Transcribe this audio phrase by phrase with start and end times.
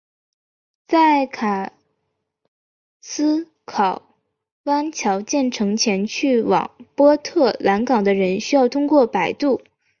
[0.87, 1.73] 在卡
[3.01, 4.15] 斯考
[4.63, 9.61] 湾桥建成前去往波特兰港的人需要通过摆渡。